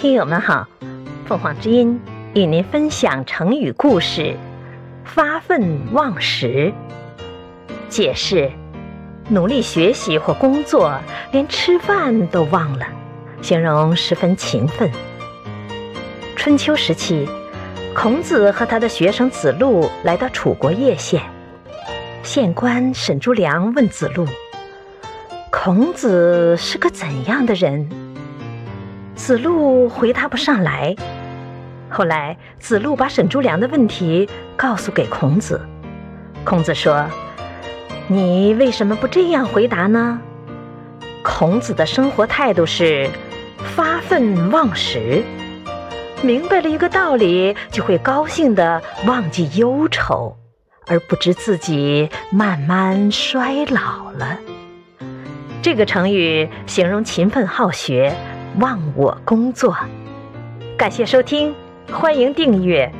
[0.00, 0.66] 听友们好，
[1.26, 2.00] 凤凰之音
[2.32, 4.34] 与您分享成语故事
[5.04, 6.72] “发愤忘食”。
[7.90, 8.50] 解释：
[9.28, 10.98] 努力学习或工作，
[11.32, 12.86] 连吃饭都忘了，
[13.42, 14.90] 形容十分勤奋。
[16.34, 17.28] 春秋时期，
[17.94, 21.20] 孔子和他的学生子路来到楚国叶县，
[22.22, 24.26] 县官沈朱良问子路
[25.52, 27.86] ：“孔子是个怎样的人？”
[29.20, 30.96] 子路回答不上来。
[31.90, 35.60] 后来，子路把沈朱良的问题告诉给孔子。
[36.42, 37.04] 孔子说
[38.08, 40.18] ：“你为什么不这样回答呢？”
[41.22, 43.10] 孔子的生活态度是
[43.76, 45.22] 发愤忘食。
[46.22, 50.34] 明白了一个道理，就会高兴的忘记忧愁，
[50.86, 54.38] 而不知自己慢慢衰老了。
[55.60, 58.14] 这个成语形容勤奋好学。
[58.58, 59.76] 忘我工作，
[60.76, 61.54] 感谢收听，
[61.90, 62.90] 欢迎订阅。